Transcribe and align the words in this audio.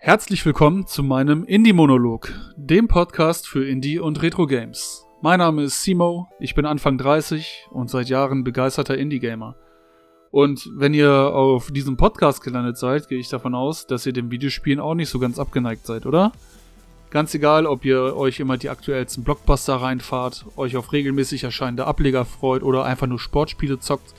Herzlich 0.00 0.46
willkommen 0.46 0.86
zu 0.86 1.02
meinem 1.02 1.42
Indie-Monolog, 1.42 2.32
dem 2.56 2.86
Podcast 2.86 3.48
für 3.48 3.68
Indie- 3.68 3.98
und 3.98 4.22
Retro-Games. 4.22 5.04
Mein 5.22 5.40
Name 5.40 5.64
ist 5.64 5.82
Simo, 5.82 6.28
ich 6.38 6.54
bin 6.54 6.66
Anfang 6.66 6.98
30 6.98 7.66
und 7.72 7.90
seit 7.90 8.08
Jahren 8.08 8.44
begeisterter 8.44 8.96
Indie-Gamer. 8.96 9.56
Und 10.30 10.70
wenn 10.76 10.94
ihr 10.94 11.12
auf 11.12 11.72
diesem 11.72 11.96
Podcast 11.96 12.44
gelandet 12.44 12.78
seid, 12.78 13.08
gehe 13.08 13.18
ich 13.18 13.28
davon 13.28 13.56
aus, 13.56 13.88
dass 13.88 14.06
ihr 14.06 14.12
dem 14.12 14.30
Videospielen 14.30 14.78
auch 14.78 14.94
nicht 14.94 15.08
so 15.08 15.18
ganz 15.18 15.36
abgeneigt 15.40 15.84
seid, 15.84 16.06
oder? 16.06 16.30
Ganz 17.10 17.34
egal, 17.34 17.66
ob 17.66 17.84
ihr 17.84 18.16
euch 18.16 18.38
immer 18.38 18.56
die 18.56 18.70
aktuellsten 18.70 19.24
Blockbuster 19.24 19.74
reinfahrt, 19.74 20.46
euch 20.56 20.76
auf 20.76 20.92
regelmäßig 20.92 21.42
erscheinende 21.42 21.88
Ableger 21.88 22.24
freut 22.24 22.62
oder 22.62 22.84
einfach 22.84 23.08
nur 23.08 23.18
Sportspiele 23.18 23.80
zockt. 23.80 24.14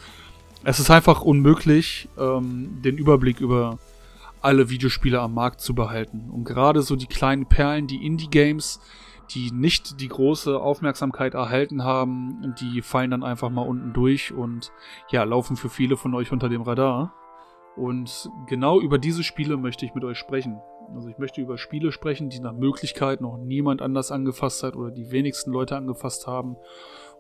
Es 0.66 0.82
ist 0.82 0.92
einfach 0.92 1.22
unmöglich, 1.22 2.10
ähm, 2.18 2.82
den 2.84 2.98
Überblick 2.98 3.40
über 3.40 3.80
alle 4.42 4.70
Videospiele 4.70 5.20
am 5.20 5.34
Markt 5.34 5.62
zu 5.62 5.74
behalten. 5.74 6.30
Und 6.30 6.44
gerade 6.44 6.82
so 6.82 6.96
die 6.96 7.08
kleinen 7.08 7.46
Perlen, 7.48 7.88
die 7.88 8.06
Indie-Games, 8.06 8.80
die 9.32 9.52
nicht 9.52 10.02
die 10.02 10.08
große 10.08 10.60
Aufmerksamkeit 10.60 11.34
erhalten 11.34 11.84
haben, 11.84 12.56
die 12.60 12.82
fallen 12.82 13.12
dann 13.12 13.24
einfach 13.24 13.50
mal 13.50 13.68
unten 13.68 13.94
durch 13.94 14.34
und 14.34 14.72
ja, 15.12 15.24
laufen 15.24 15.56
für 15.56 15.70
viele 15.70 15.98
von 15.98 16.14
euch 16.16 16.32
unter 16.32 16.50
dem 16.50 16.62
Radar. 16.62 17.14
Und 17.76 18.30
genau 18.48 18.80
über 18.80 18.98
diese 18.98 19.24
Spiele 19.24 19.58
möchte 19.58 19.86
ich 19.86 19.94
mit 19.94 20.04
euch 20.04 20.18
sprechen. 20.18 20.60
Also 20.96 21.08
ich 21.10 21.18
möchte 21.20 21.42
über 21.42 21.58
Spiele 21.58 21.92
sprechen, 21.92 22.30
die 22.30 22.40
nach 22.40 22.54
Möglichkeit 22.54 23.22
noch 23.22 23.38
niemand 23.38 23.82
anders 23.82 24.12
angefasst 24.12 24.64
hat 24.64 24.76
oder 24.76 24.92
die 24.92 25.12
wenigsten 25.12 25.52
Leute 25.52 25.78
angefasst 25.78 26.26
haben 26.26 26.58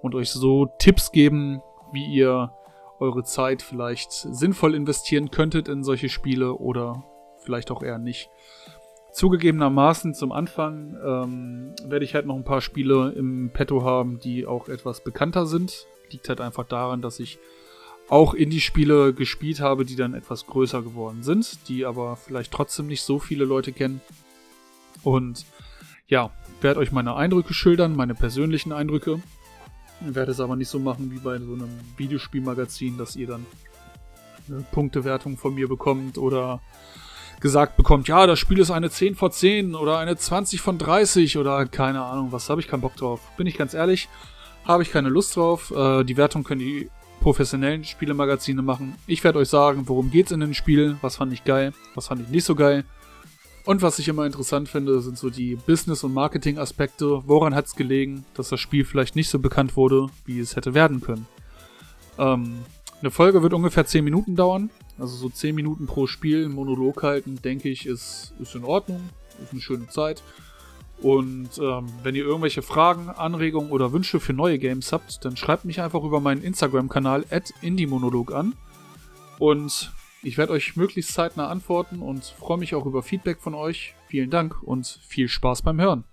und 0.01 0.15
euch 0.15 0.31
so 0.31 0.65
Tipps 0.79 1.11
geben, 1.11 1.61
wie 1.91 2.05
ihr 2.05 2.51
eure 2.99 3.23
Zeit 3.23 3.61
vielleicht 3.61 4.11
sinnvoll 4.11 4.75
investieren 4.75 5.31
könntet 5.31 5.67
in 5.67 5.83
solche 5.83 6.09
Spiele 6.09 6.55
oder 6.55 7.05
vielleicht 7.39 7.71
auch 7.71 7.83
eher 7.83 7.97
nicht. 7.97 8.29
Zugegebenermaßen 9.11 10.13
zum 10.13 10.31
Anfang 10.31 10.95
ähm, 11.03 11.73
werde 11.83 12.05
ich 12.05 12.13
halt 12.13 12.25
noch 12.25 12.35
ein 12.35 12.43
paar 12.43 12.61
Spiele 12.61 13.11
im 13.11 13.49
Petto 13.51 13.83
haben, 13.83 14.19
die 14.19 14.45
auch 14.45 14.69
etwas 14.69 15.03
bekannter 15.03 15.45
sind. 15.45 15.87
Liegt 16.11 16.29
halt 16.29 16.41
einfach 16.41 16.65
daran, 16.65 17.01
dass 17.01 17.19
ich 17.19 17.39
auch 18.07 18.33
Indie-Spiele 18.33 19.13
gespielt 19.13 19.59
habe, 19.59 19.85
die 19.85 19.95
dann 19.95 20.13
etwas 20.13 20.47
größer 20.47 20.81
geworden 20.81 21.23
sind, 21.23 21.67
die 21.69 21.85
aber 21.85 22.15
vielleicht 22.15 22.51
trotzdem 22.51 22.87
nicht 22.87 23.03
so 23.03 23.19
viele 23.19 23.45
Leute 23.45 23.71
kennen. 23.71 24.01
Und 25.03 25.45
ja, 26.07 26.31
werde 26.61 26.79
euch 26.79 26.91
meine 26.91 27.15
Eindrücke 27.15 27.53
schildern, 27.53 27.95
meine 27.95 28.15
persönlichen 28.15 28.71
Eindrücke. 28.71 29.21
Werde 30.01 30.31
es 30.31 30.39
aber 30.39 30.55
nicht 30.55 30.69
so 30.69 30.79
machen 30.79 31.11
wie 31.11 31.19
bei 31.19 31.37
so 31.37 31.53
einem 31.53 31.69
Videospielmagazin, 31.97 32.97
dass 32.97 33.15
ihr 33.15 33.27
dann 33.27 33.45
eine 34.47 34.61
Punktewertung 34.71 35.37
von 35.37 35.53
mir 35.53 35.67
bekommt 35.67 36.17
oder 36.17 36.61
gesagt 37.39 37.77
bekommt, 37.77 38.07
ja, 38.07 38.27
das 38.27 38.39
Spiel 38.39 38.59
ist 38.59 38.71
eine 38.71 38.89
10 38.89 39.15
von 39.15 39.31
10 39.31 39.75
oder 39.75 39.97
eine 39.97 40.17
20 40.17 40.61
von 40.61 40.77
30 40.77 41.37
oder 41.37 41.65
keine 41.65 42.03
Ahnung, 42.03 42.31
was 42.31 42.49
habe 42.49 42.61
ich 42.61 42.67
keinen 42.67 42.81
Bock 42.81 42.95
drauf. 42.95 43.21
Bin 43.37 43.47
ich 43.47 43.57
ganz 43.57 43.73
ehrlich, 43.73 44.09
habe 44.65 44.83
ich 44.83 44.91
keine 44.91 45.09
Lust 45.09 45.35
drauf. 45.35 45.71
Äh, 45.71 46.03
die 46.03 46.17
Wertung 46.17 46.43
können 46.43 46.61
die 46.61 46.89
professionellen 47.19 47.83
Spielemagazine 47.83 48.61
machen. 48.61 48.95
Ich 49.07 49.23
werde 49.23 49.39
euch 49.39 49.49
sagen, 49.49 49.83
worum 49.87 50.11
geht's 50.11 50.31
in 50.31 50.39
den 50.39 50.53
Spielen, 50.53 50.97
was 51.01 51.17
fand 51.17 51.33
ich 51.33 51.43
geil, 51.43 51.73
was 51.95 52.07
fand 52.07 52.21
ich 52.21 52.29
nicht 52.29 52.45
so 52.45 52.55
geil. 52.55 52.85
Und 53.65 53.81
was 53.81 53.99
ich 53.99 54.07
immer 54.07 54.25
interessant 54.25 54.69
finde, 54.69 55.01
sind 55.01 55.17
so 55.17 55.29
die 55.29 55.55
Business- 55.55 56.03
und 56.03 56.13
Marketing-Aspekte. 56.13 57.23
Woran 57.27 57.53
hat 57.53 57.65
es 57.65 57.75
gelegen, 57.75 58.25
dass 58.33 58.49
das 58.49 58.59
Spiel 58.59 58.85
vielleicht 58.85 59.15
nicht 59.15 59.29
so 59.29 59.37
bekannt 59.37 59.75
wurde, 59.75 60.07
wie 60.25 60.39
es 60.39 60.55
hätte 60.55 60.73
werden 60.73 61.01
können? 61.01 61.27
Ähm, 62.17 62.59
eine 63.01 63.11
Folge 63.11 63.43
wird 63.43 63.53
ungefähr 63.53 63.85
10 63.85 64.03
Minuten 64.03 64.35
dauern. 64.35 64.69
Also 64.99 65.15
so 65.15 65.29
10 65.29 65.55
Minuten 65.55 65.87
pro 65.87 66.07
Spiel, 66.07 66.49
Monolog 66.49 67.03
halten, 67.03 67.41
denke 67.41 67.69
ich, 67.69 67.85
ist, 67.85 68.33
ist 68.39 68.55
in 68.55 68.63
Ordnung. 68.63 69.01
Ist 69.41 69.51
eine 69.53 69.61
schöne 69.61 69.87
Zeit. 69.87 70.21
Und 71.01 71.57
ähm, 71.59 71.87
wenn 72.03 72.15
ihr 72.15 72.25
irgendwelche 72.25 72.61
Fragen, 72.61 73.09
Anregungen 73.09 73.71
oder 73.71 73.93
Wünsche 73.93 74.19
für 74.19 74.33
neue 74.33 74.59
Games 74.59 74.91
habt, 74.91 75.23
dann 75.23 75.37
schreibt 75.37 75.63
mich 75.63 75.81
einfach 75.81 76.03
über 76.03 76.19
meinen 76.19 76.43
Instagram-Kanal 76.43 77.25
IndieMonolog 77.61 78.33
an. 78.33 78.53
Und 79.37 79.91
ich 80.21 80.37
werde 80.37 80.51
euch 80.51 80.75
möglichst 80.75 81.13
zeitnah 81.13 81.47
antworten 81.47 82.01
und 82.01 82.25
freue 82.25 82.57
mich 82.57 82.75
auch 82.75 82.85
über 82.85 83.01
Feedback 83.01 83.39
von 83.39 83.53
euch. 83.55 83.95
Vielen 84.07 84.29
Dank 84.29 84.61
und 84.61 84.99
viel 85.07 85.29
Spaß 85.29 85.61
beim 85.61 85.79
Hören. 85.79 86.03